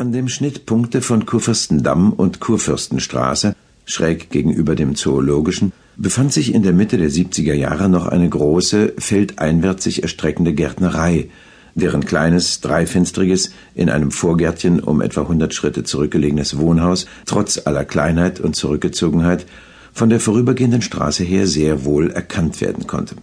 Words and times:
An 0.00 0.12
dem 0.12 0.30
Schnittpunkte 0.30 1.02
von 1.02 1.26
Kurfürstendamm 1.26 2.14
und 2.14 2.40
Kurfürstenstraße, 2.40 3.54
schräg 3.84 4.30
gegenüber 4.30 4.74
dem 4.74 4.94
Zoologischen, 4.94 5.72
befand 5.98 6.32
sich 6.32 6.54
in 6.54 6.62
der 6.62 6.72
Mitte 6.72 6.96
der 6.96 7.10
70er 7.10 7.52
Jahre 7.52 7.90
noch 7.90 8.06
eine 8.06 8.26
große, 8.26 8.94
feldeinwärts 8.96 9.84
sich 9.84 10.02
erstreckende 10.02 10.54
Gärtnerei, 10.54 11.28
deren 11.74 12.06
kleines, 12.06 12.62
dreifinstriges, 12.62 13.52
in 13.74 13.90
einem 13.90 14.10
Vorgärtchen 14.10 14.80
um 14.80 15.02
etwa 15.02 15.20
100 15.20 15.52
Schritte 15.52 15.84
zurückgelegenes 15.84 16.56
Wohnhaus 16.56 17.04
trotz 17.26 17.66
aller 17.66 17.84
Kleinheit 17.84 18.40
und 18.40 18.56
Zurückgezogenheit 18.56 19.44
von 19.92 20.08
der 20.08 20.20
vorübergehenden 20.20 20.80
Straße 20.80 21.24
her 21.24 21.46
sehr 21.46 21.84
wohl 21.84 22.10
erkannt 22.10 22.62
werden 22.62 22.86
konnte. 22.86 23.16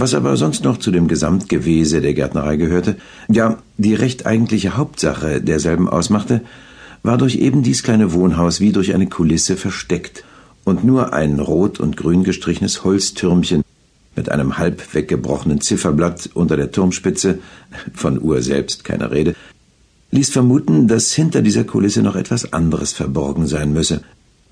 Was 0.00 0.14
aber 0.14 0.36
sonst 0.36 0.62
noch 0.62 0.76
zu 0.78 0.92
dem 0.92 1.08
Gesamtgewese 1.08 2.00
der 2.00 2.14
Gärtnerei 2.14 2.54
gehörte, 2.54 2.94
ja, 3.26 3.58
die 3.78 3.94
recht 3.94 4.26
eigentliche 4.26 4.76
Hauptsache 4.76 5.40
derselben 5.40 5.88
ausmachte, 5.88 6.42
war 7.02 7.18
durch 7.18 7.34
eben 7.34 7.64
dies 7.64 7.82
kleine 7.82 8.12
Wohnhaus 8.12 8.60
wie 8.60 8.70
durch 8.70 8.94
eine 8.94 9.08
Kulisse 9.08 9.56
versteckt 9.56 10.22
und 10.62 10.84
nur 10.84 11.14
ein 11.14 11.40
rot 11.40 11.80
und 11.80 11.96
grün 11.96 12.22
gestrichenes 12.22 12.84
Holztürmchen 12.84 13.64
mit 14.14 14.30
einem 14.30 14.56
halb 14.56 14.94
weggebrochenen 14.94 15.60
Zifferblatt 15.60 16.30
unter 16.32 16.56
der 16.56 16.70
Turmspitze, 16.70 17.40
von 17.92 18.22
Uhr 18.22 18.40
selbst 18.40 18.84
keine 18.84 19.10
Rede, 19.10 19.34
ließ 20.12 20.30
vermuten, 20.30 20.86
dass 20.86 21.12
hinter 21.12 21.42
dieser 21.42 21.64
Kulisse 21.64 22.02
noch 22.02 22.14
etwas 22.14 22.52
anderes 22.52 22.92
verborgen 22.92 23.48
sein 23.48 23.72
müsse, 23.72 24.02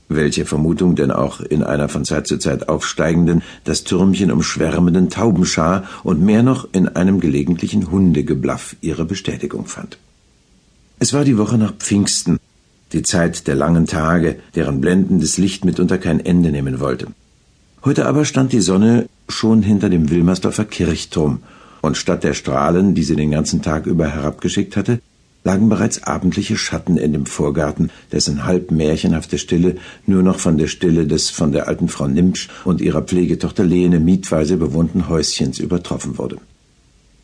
welche 0.09 0.45
Vermutung 0.45 0.95
denn 0.95 1.11
auch 1.11 1.41
in 1.41 1.63
einer 1.63 1.89
von 1.89 2.05
Zeit 2.05 2.27
zu 2.27 2.39
Zeit 2.39 2.69
aufsteigenden, 2.69 3.43
das 3.65 3.85
Türmchen 3.85 4.31
umschwärmenden 4.31 5.11
Taubenschar 5.11 5.85
und 6.05 6.23
mehr 6.23 6.43
noch 6.43 6.69
in 6.73 6.89
einem 6.89 7.21
gelegentlichen 7.21 7.91
Hundegeblaff 7.91 8.77
ihre 8.81 9.05
Bestätigung 9.05 9.67
fand. 9.67 9.99
Es 10.99 11.13
war 11.13 11.25
die 11.25 11.39
Woche 11.39 11.59
nach 11.59 11.75
Pfingsten, 11.75 12.39
die 12.93 13.03
Zeit 13.03 13.47
der 13.49 13.57
langen 13.57 13.87
Tage, 13.87 14.37
deren 14.55 14.81
blendendes 14.81 15.39
Licht 15.39 15.65
mitunter 15.65 15.99
kein 15.99 16.25
Ende 16.25 16.51
nehmen 16.51 16.81
wollte. 16.81 17.09
Heute 17.85 18.07
aber 18.07 18.25
stand 18.25 18.53
die 18.53 18.61
Sonne 18.61 19.09
schon 19.29 19.63
hinter 19.63 19.89
dem 19.89 20.11
Wilmersdorfer 20.11 20.65
Kirchturm, 20.65 21.41
und 21.83 21.97
statt 21.97 22.25
der 22.25 22.35
Strahlen, 22.35 22.95
die 22.95 23.05
sie 23.05 23.17
den 23.17 23.31
ganzen 23.31 23.63
Tag 23.63 23.87
über 23.87 24.09
herabgeschickt 24.09 24.77
hatte, 24.77 25.01
lagen 25.47 25.69
bereits 25.69 26.03
abendliche 26.03 26.57
Schatten 26.57 26.99
in 26.99 27.13
dem 27.13 27.25
Vorgarten, 27.25 27.91
dessen 28.11 28.45
halb 28.45 28.73
märchenhafte 28.73 29.39
Stille 29.39 29.77
nur 30.05 30.25
noch 30.25 30.41
von 30.41 30.59
der 30.59 30.67
Stille 30.67 31.07
des 31.07 31.31
von 31.31 31.53
der 31.53 31.69
alten 31.69 31.89
Frau 31.89 32.09
Nimpsch 32.09 32.49
und 32.65 32.81
ihrer 32.81 33.03
Pflegetochter 33.03 33.63
Lene 33.63 34.01
mietweise 34.01 34.57
bewohnten 34.57 35.09
Häuschens 35.09 35.61
übertroffen 35.61 36.19
wurde. 36.19 36.39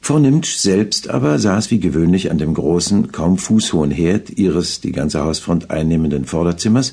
Frau 0.00 0.20
Nimpsch 0.20 0.54
selbst 0.54 1.10
aber 1.10 1.40
saß 1.40 1.72
wie 1.72 1.80
gewöhnlich 1.80 2.30
an 2.30 2.38
dem 2.38 2.54
großen, 2.54 3.10
kaum 3.10 3.38
fußhohen 3.38 3.90
Herd 3.90 4.30
ihres 4.30 4.80
die 4.80 4.92
ganze 4.92 5.24
Hausfront 5.24 5.72
einnehmenden 5.72 6.24
Vorderzimmers 6.24 6.92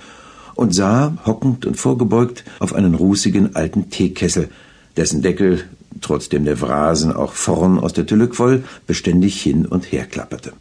und 0.56 0.74
sah, 0.74 1.16
hockend 1.28 1.68
und 1.68 1.78
vorgebeugt, 1.78 2.44
auf 2.58 2.74
einen 2.74 2.96
rußigen 2.96 3.56
alten 3.56 3.92
Teekessel, 3.92 4.50
dessen 4.98 5.22
Deckel, 5.22 5.64
trotzdem 6.02 6.44
der 6.46 6.58
Vrasen 6.58 7.14
auch 7.14 7.34
vorn 7.34 7.78
aus 7.78 7.94
der 7.94 8.08
Tülle 8.08 8.30
quoll, 8.30 8.64
beständig 8.88 9.40
hin 9.40 9.68
und 9.68 9.92
her 9.92 10.06
klapperte. 10.08 10.54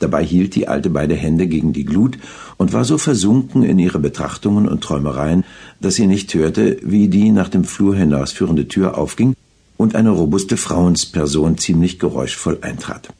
Dabei 0.00 0.24
hielt 0.24 0.54
die 0.54 0.66
Alte 0.66 0.90
beide 0.90 1.14
Hände 1.14 1.46
gegen 1.46 1.72
die 1.72 1.84
Glut 1.84 2.18
und 2.56 2.72
war 2.72 2.84
so 2.84 2.98
versunken 2.98 3.62
in 3.62 3.78
ihre 3.78 3.98
Betrachtungen 3.98 4.66
und 4.66 4.82
Träumereien, 4.82 5.44
dass 5.80 5.94
sie 5.94 6.06
nicht 6.06 6.32
hörte, 6.34 6.78
wie 6.82 7.08
die 7.08 7.30
nach 7.30 7.50
dem 7.50 7.64
Flur 7.64 7.94
hinausführende 7.94 8.66
Tür 8.66 8.96
aufging 8.96 9.36
und 9.76 9.94
eine 9.94 10.10
robuste 10.10 10.56
Frauensperson 10.56 11.58
ziemlich 11.58 11.98
geräuschvoll 11.98 12.58
eintrat. 12.62 13.10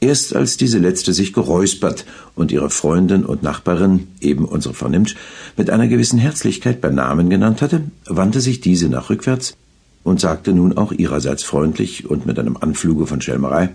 Erst 0.00 0.36
als 0.36 0.56
diese 0.56 0.78
letzte 0.78 1.12
sich 1.12 1.32
geräuspert 1.32 2.04
und 2.36 2.52
ihre 2.52 2.70
Freundin 2.70 3.24
und 3.24 3.42
Nachbarin, 3.42 4.06
eben 4.20 4.44
unsere 4.44 4.74
Frau 4.74 4.88
Nimtsch, 4.88 5.16
mit 5.56 5.70
einer 5.70 5.88
gewissen 5.88 6.18
Herzlichkeit 6.18 6.80
bei 6.80 6.90
Namen 6.90 7.28
genannt 7.28 7.60
hatte, 7.60 7.82
wandte 8.06 8.40
sich 8.40 8.60
diese 8.60 8.88
nach 8.88 9.10
rückwärts 9.10 9.56
und 10.04 10.20
sagte 10.20 10.52
nun 10.52 10.76
auch 10.76 10.92
ihrerseits 10.92 11.42
freundlich 11.42 12.08
und 12.08 12.26
mit 12.26 12.38
einem 12.38 12.56
Anfluge 12.56 13.06
von 13.06 13.20
Schelmerei 13.20 13.70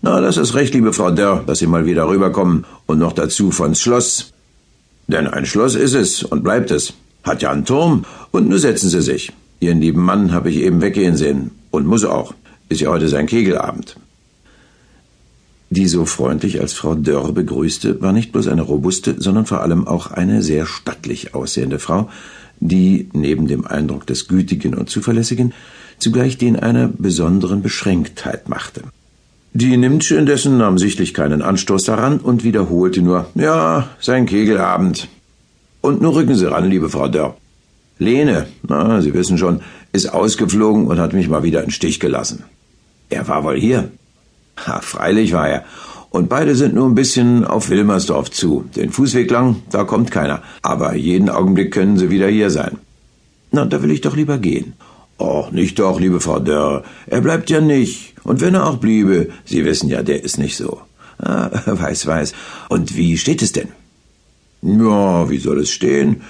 na, 0.00 0.20
das 0.20 0.36
ist 0.36 0.54
recht, 0.54 0.74
liebe 0.74 0.92
Frau 0.92 1.10
Dörr, 1.10 1.42
dass 1.46 1.58
Sie 1.58 1.66
mal 1.66 1.84
wieder 1.84 2.08
rüberkommen 2.08 2.64
und 2.86 2.98
noch 2.98 3.12
dazu 3.12 3.50
vons 3.50 3.80
Schloss. 3.80 4.32
Denn 5.08 5.26
ein 5.26 5.46
Schloss 5.46 5.74
ist 5.74 5.94
es 5.94 6.22
und 6.22 6.44
bleibt 6.44 6.70
es. 6.70 6.92
Hat 7.24 7.42
ja 7.42 7.50
einen 7.50 7.64
Turm 7.64 8.04
und 8.30 8.48
nur 8.48 8.58
setzen 8.58 8.90
Sie 8.90 9.02
sich. 9.02 9.32
Ihren 9.60 9.80
lieben 9.80 10.02
Mann 10.02 10.32
habe 10.32 10.50
ich 10.50 10.58
eben 10.58 10.80
weggehen 10.80 11.16
sehen 11.16 11.50
und 11.70 11.86
muss 11.86 12.04
auch. 12.04 12.34
Ist 12.68 12.80
ja 12.80 12.90
heute 12.90 13.08
sein 13.08 13.26
Kegelabend. 13.26 13.96
Die 15.70 15.88
so 15.88 16.04
freundlich 16.04 16.60
als 16.60 16.74
Frau 16.74 16.94
Dörr 16.94 17.32
begrüßte, 17.32 18.00
war 18.00 18.12
nicht 18.12 18.32
bloß 18.32 18.48
eine 18.48 18.62
robuste, 18.62 19.16
sondern 19.18 19.46
vor 19.46 19.62
allem 19.62 19.86
auch 19.86 20.10
eine 20.12 20.42
sehr 20.42 20.64
stattlich 20.64 21.34
aussehende 21.34 21.78
Frau, 21.78 22.08
die, 22.60 23.10
neben 23.12 23.48
dem 23.48 23.66
Eindruck 23.66 24.06
des 24.06 24.28
Gütigen 24.28 24.74
und 24.74 24.88
Zuverlässigen, 24.88 25.52
zugleich 25.98 26.38
den 26.38 26.56
einer 26.56 26.88
besonderen 26.88 27.62
Beschränktheit 27.62 28.48
machte. 28.48 28.82
Die 29.60 29.76
Nimtsche 29.76 30.14
indessen 30.14 30.56
nahm 30.56 30.78
sichtlich 30.78 31.12
keinen 31.12 31.42
Anstoß 31.42 31.82
daran 31.82 32.18
und 32.20 32.44
wiederholte 32.44 33.02
nur, 33.02 33.26
ja, 33.34 33.88
sein 33.98 34.24
Kegelabend. 34.24 35.08
Und 35.80 36.00
nun 36.00 36.14
rücken 36.14 36.36
Sie 36.36 36.48
ran, 36.48 36.70
liebe 36.70 36.88
Frau 36.88 37.08
Dörr. 37.08 37.36
Lene, 37.98 38.46
na, 38.68 39.00
Sie 39.00 39.14
wissen 39.14 39.36
schon, 39.36 39.62
ist 39.92 40.14
ausgeflogen 40.14 40.86
und 40.86 41.00
hat 41.00 41.12
mich 41.12 41.28
mal 41.28 41.42
wieder 41.42 41.64
in 41.64 41.72
Stich 41.72 41.98
gelassen. 41.98 42.44
Er 43.10 43.26
war 43.26 43.42
wohl 43.42 43.58
hier. 43.58 43.90
Ha, 44.64 44.80
freilich 44.80 45.32
war 45.32 45.48
er. 45.48 45.64
Und 46.10 46.28
beide 46.28 46.54
sind 46.54 46.76
nur 46.76 46.86
ein 46.86 46.94
bisschen 46.94 47.44
auf 47.44 47.68
Wilmersdorf 47.68 48.30
zu. 48.30 48.64
Den 48.76 48.92
Fußweg 48.92 49.28
lang, 49.28 49.56
da 49.72 49.82
kommt 49.82 50.12
keiner. 50.12 50.40
Aber 50.62 50.94
jeden 50.94 51.28
Augenblick 51.28 51.72
können 51.72 51.98
sie 51.98 52.10
wieder 52.10 52.28
hier 52.28 52.50
sein. 52.50 52.78
Na, 53.50 53.64
da 53.64 53.82
will 53.82 53.90
ich 53.90 54.02
doch 54.02 54.14
lieber 54.14 54.38
gehen. 54.38 54.74
Och, 55.18 55.50
nicht 55.52 55.78
doch, 55.78 56.00
liebe 56.00 56.20
Frau 56.20 56.38
Dörr. 56.38 56.84
Er 57.06 57.20
bleibt 57.20 57.50
ja 57.50 57.60
nicht. 57.60 58.14
Und 58.22 58.40
wenn 58.40 58.54
er 58.54 58.66
auch 58.66 58.76
bliebe, 58.76 59.28
Sie 59.44 59.64
wissen 59.64 59.88
ja, 59.88 60.02
der 60.02 60.24
ist 60.24 60.38
nicht 60.38 60.56
so. 60.56 60.80
Ah, 61.18 61.50
weiß, 61.66 62.06
weiß. 62.06 62.32
Und 62.68 62.96
wie 62.96 63.18
steht 63.18 63.42
es 63.42 63.52
denn? 63.52 63.68
Ja, 64.62 65.28
wie 65.28 65.38
soll 65.38 65.60
es 65.60 65.70
stehen? 65.70 66.22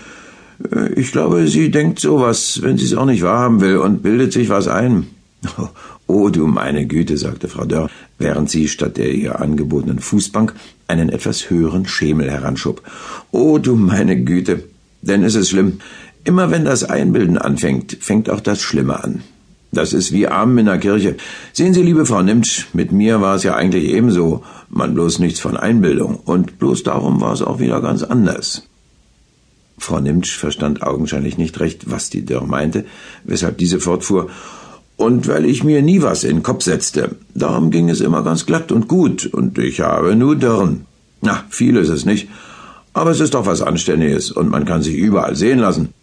Äh, 0.72 0.92
ich 0.94 1.12
glaube, 1.12 1.46
sie 1.48 1.70
denkt 1.70 2.00
sowas, 2.00 2.60
wenn 2.62 2.78
sie 2.78 2.86
es 2.86 2.94
auch 2.94 3.04
nicht 3.04 3.22
wahrhaben 3.22 3.60
will, 3.60 3.76
und 3.78 4.02
bildet 4.02 4.32
sich 4.32 4.48
was 4.48 4.68
ein. 4.68 5.06
Oh, 6.10 6.30
du 6.30 6.46
meine 6.46 6.86
Güte, 6.86 7.18
sagte 7.18 7.48
Frau 7.48 7.66
Dörr, 7.66 7.90
während 8.16 8.48
sie 8.48 8.66
statt 8.66 8.96
der 8.96 9.12
ihr 9.12 9.42
angebotenen 9.42 9.98
Fußbank 9.98 10.54
einen 10.86 11.10
etwas 11.10 11.50
höheren 11.50 11.86
Schemel 11.86 12.30
heranschob. 12.30 12.80
Oh, 13.30 13.58
du 13.58 13.76
meine 13.76 14.24
Güte. 14.24 14.64
Denn 15.02 15.22
es 15.22 15.34
ist 15.34 15.50
schlimm. 15.50 15.80
Immer 16.28 16.50
wenn 16.50 16.66
das 16.66 16.84
Einbilden 16.84 17.38
anfängt, 17.38 17.96
fängt 18.02 18.28
auch 18.28 18.40
das 18.40 18.60
Schlimme 18.60 19.02
an. 19.02 19.22
Das 19.72 19.94
ist 19.94 20.12
wie 20.12 20.28
Armen 20.28 20.58
in 20.58 20.66
der 20.66 20.76
Kirche. 20.76 21.16
Sehen 21.54 21.72
Sie, 21.72 21.82
liebe 21.82 22.04
Frau 22.04 22.20
Nimtsch, 22.20 22.66
mit 22.74 22.92
mir 22.92 23.22
war 23.22 23.36
es 23.36 23.44
ja 23.44 23.54
eigentlich 23.54 23.84
ebenso, 23.84 24.44
man 24.68 24.92
bloß 24.92 25.20
nichts 25.20 25.40
von 25.40 25.56
Einbildung, 25.56 26.16
und 26.16 26.58
bloß 26.58 26.82
darum 26.82 27.22
war 27.22 27.32
es 27.32 27.40
auch 27.40 27.60
wieder 27.60 27.80
ganz 27.80 28.02
anders. 28.02 28.64
Frau 29.78 30.00
Nimtsch 30.00 30.36
verstand 30.36 30.82
augenscheinlich 30.82 31.38
nicht 31.38 31.58
recht, 31.60 31.90
was 31.90 32.10
die 32.10 32.26
Dörr 32.26 32.46
meinte, 32.46 32.84
weshalb 33.24 33.56
diese 33.56 33.80
fortfuhr, 33.80 34.28
und 34.98 35.28
weil 35.28 35.46
ich 35.46 35.64
mir 35.64 35.80
nie 35.80 36.02
was 36.02 36.24
in 36.24 36.36
den 36.36 36.42
Kopf 36.42 36.62
setzte, 36.62 37.16
darum 37.34 37.70
ging 37.70 37.88
es 37.88 38.02
immer 38.02 38.22
ganz 38.22 38.44
glatt 38.44 38.70
und 38.70 38.86
gut, 38.86 39.24
und 39.24 39.56
ich 39.56 39.80
habe 39.80 40.14
nur 40.14 40.36
Dörren. 40.36 40.84
Na, 41.22 41.44
viel 41.48 41.78
ist 41.78 41.88
es 41.88 42.04
nicht, 42.04 42.28
aber 42.92 43.12
es 43.12 43.20
ist 43.20 43.32
doch 43.32 43.46
was 43.46 43.62
Anständiges, 43.62 44.30
und 44.30 44.50
man 44.50 44.66
kann 44.66 44.82
sich 44.82 44.94
überall 44.94 45.34
sehen 45.34 45.60
lassen. 45.60 45.94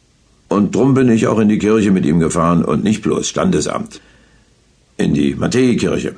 Und 0.56 0.74
drum 0.74 0.94
bin 0.94 1.10
ich 1.10 1.28
auch 1.28 1.40
in 1.40 1.50
die 1.50 1.60
Kirche 1.60 1.92
mit 1.92 2.06
ihm 2.06 2.20
gefahren 2.20 2.64
und 2.64 2.82
nicht 2.82 3.02
bloß 3.02 3.28
Standesamt. 3.28 4.00
In 4.96 5.14
die 5.14 5.36
Matthäikirche. 5.36 6.16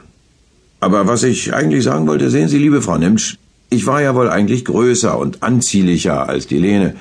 Aber 0.80 1.08
was 1.08 1.24
ich 1.24 1.56
eigentlich 1.56 1.84
sagen 1.84 2.06
wollte, 2.06 2.30
sehen 2.30 2.48
Sie, 2.48 2.60
liebe 2.60 2.84
Frau 2.84 3.00
Nimsch, 3.00 3.40
ich 3.72 3.88
war 3.88 4.00
ja 4.00 4.14
wohl 4.14 4.30
eigentlich 4.30 4.64
größer 4.64 5.18
und 5.18 5.42
anziehlicher 5.42 6.30
als 6.30 6.46
die 6.46 6.60
Lene. 6.60 6.94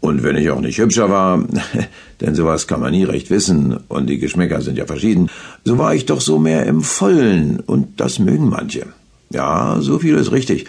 Und 0.00 0.24
wenn 0.24 0.34
ich 0.34 0.50
auch 0.50 0.60
nicht 0.60 0.78
hübscher 0.78 1.08
war, 1.10 1.44
denn 2.20 2.34
sowas 2.34 2.66
kann 2.66 2.80
man 2.80 2.90
nie 2.90 3.04
recht 3.04 3.30
wissen, 3.30 3.78
und 3.86 4.08
die 4.08 4.18
Geschmäcker 4.18 4.60
sind 4.60 4.76
ja 4.76 4.86
verschieden, 4.86 5.30
so 5.64 5.78
war 5.78 5.94
ich 5.94 6.06
doch 6.06 6.20
so 6.20 6.40
mehr 6.40 6.66
im 6.66 6.82
Vollen, 6.82 7.60
und 7.60 8.00
das 8.00 8.18
mögen 8.18 8.48
manche. 8.48 8.86
Ja, 9.30 9.76
so 9.78 10.00
viel 10.00 10.16
ist 10.16 10.32
richtig. 10.32 10.66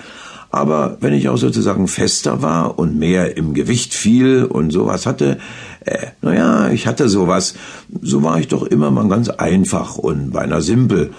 Aber 0.55 0.99
wenn 1.01 1.11
ich 1.11 1.27
auch 1.27 1.35
sozusagen 1.35 1.89
fester 1.89 2.41
war 2.41 2.79
und 2.79 2.97
mehr 2.97 3.35
im 3.35 3.53
Gewicht 3.53 3.93
fiel 3.93 4.45
und 4.45 4.71
sowas 4.71 5.05
hatte, 5.05 5.37
äh, 5.81 6.07
naja, 6.21 6.69
ich 6.69 6.87
hatte 6.87 7.09
sowas, 7.09 7.55
so 8.01 8.23
war 8.23 8.39
ich 8.39 8.47
doch 8.47 8.63
immer 8.63 8.89
mal 8.89 9.09
ganz 9.09 9.27
einfach 9.27 9.97
und 9.97 10.31
beinahe 10.31 10.61
simpel. 10.61 11.11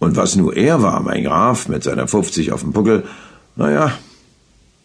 Und 0.00 0.16
was 0.16 0.34
nur 0.34 0.56
er 0.56 0.82
war, 0.82 1.00
mein 1.00 1.22
Graf, 1.22 1.68
mit 1.68 1.84
seiner 1.84 2.08
50 2.08 2.50
auf 2.50 2.62
dem 2.62 2.72
Puckel, 2.72 3.04
naja, 3.54 3.92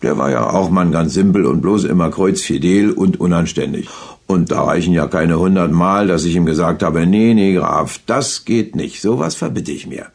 der 0.03 0.19
war 0.19 0.29
ja 0.29 0.47
auch 0.47 0.69
mal 0.69 0.88
ganz 0.91 1.15
simpel 1.15 1.47
und 1.47 1.61
bloß 1.61 1.85
immer 1.85 2.11
kreuzfidel 2.11 2.91
und 2.91 3.19
unanständig. 3.19 3.89
Und 4.27 4.51
da 4.51 4.61
reichen 4.61 4.94
ja 4.94 5.07
keine 5.07 5.39
hundert 5.39 5.71
Mal, 5.71 6.05
dass 6.05 6.23
ich 6.23 6.35
ihm 6.35 6.45
gesagt 6.45 6.83
habe, 6.83 7.07
nee, 7.07 7.33
nee, 7.33 7.55
Graf, 7.55 7.99
das 8.05 8.45
geht 8.45 8.75
nicht, 8.75 9.01
sowas 9.01 9.33
verbitte 9.33 9.71
ich 9.71 9.88
mir. 9.88 10.05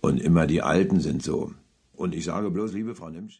Und 0.00 0.20
immer 0.20 0.48
die 0.48 0.62
Alten 0.62 0.98
sind 0.98 1.22
so. 1.22 1.52
Und 1.98 2.14
ich 2.14 2.24
sage 2.24 2.48
bloß, 2.48 2.72
liebe 2.74 2.94
Frau 2.94 3.10
Nimsch, 3.10 3.36